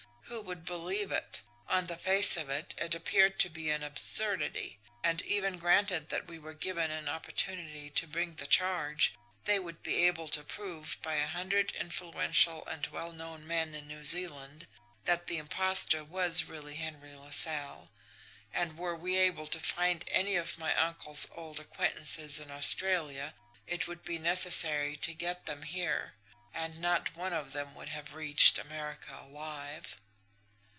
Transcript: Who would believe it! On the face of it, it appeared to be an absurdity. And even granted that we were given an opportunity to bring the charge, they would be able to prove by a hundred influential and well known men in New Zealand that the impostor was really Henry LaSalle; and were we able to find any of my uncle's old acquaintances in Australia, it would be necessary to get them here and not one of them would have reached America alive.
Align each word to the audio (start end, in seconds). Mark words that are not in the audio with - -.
Who 0.25 0.39
would 0.43 0.63
believe 0.63 1.11
it! 1.11 1.41
On 1.67 1.87
the 1.87 1.97
face 1.97 2.37
of 2.37 2.49
it, 2.49 2.73
it 2.77 2.95
appeared 2.95 3.37
to 3.39 3.49
be 3.49 3.69
an 3.69 3.83
absurdity. 3.83 4.79
And 5.03 5.21
even 5.23 5.57
granted 5.57 6.07
that 6.07 6.27
we 6.27 6.39
were 6.39 6.53
given 6.53 6.89
an 6.89 7.09
opportunity 7.09 7.89
to 7.89 8.07
bring 8.07 8.35
the 8.35 8.47
charge, 8.47 9.13
they 9.43 9.59
would 9.59 9.83
be 9.83 10.05
able 10.07 10.29
to 10.29 10.43
prove 10.45 10.97
by 11.01 11.15
a 11.15 11.27
hundred 11.27 11.71
influential 11.73 12.65
and 12.65 12.87
well 12.87 13.11
known 13.11 13.45
men 13.45 13.75
in 13.75 13.89
New 13.89 14.05
Zealand 14.05 14.67
that 15.03 15.27
the 15.27 15.37
impostor 15.37 16.01
was 16.01 16.45
really 16.45 16.75
Henry 16.77 17.13
LaSalle; 17.13 17.91
and 18.53 18.77
were 18.77 18.95
we 18.95 19.17
able 19.17 19.47
to 19.47 19.59
find 19.59 20.05
any 20.07 20.37
of 20.37 20.57
my 20.57 20.73
uncle's 20.77 21.27
old 21.35 21.59
acquaintances 21.59 22.39
in 22.39 22.49
Australia, 22.49 23.35
it 23.67 23.85
would 23.85 24.01
be 24.01 24.17
necessary 24.17 24.95
to 24.95 25.13
get 25.13 25.45
them 25.45 25.63
here 25.63 26.13
and 26.53 26.79
not 26.79 27.17
one 27.17 27.33
of 27.33 27.51
them 27.51 27.75
would 27.75 27.89
have 27.89 28.13
reached 28.13 28.57
America 28.57 29.19
alive. 29.21 29.97